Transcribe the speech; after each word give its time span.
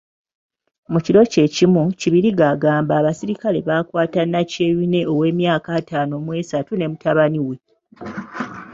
Mu 0.91 0.99
kiro 1.05 1.21
kye 1.31 1.45
kimu, 1.55 1.83
Kibirige 1.99 2.45
agamba 2.53 2.93
abasirikale 2.97 3.59
baakwata 3.67 4.21
Nakyeyune 4.31 4.99
ow'emyaka 5.11 5.69
ataano 5.79 6.13
mu 6.25 6.31
esatu 6.41 6.71
ne 6.75 6.85
mutabani 6.91 7.39
we. 7.47 7.55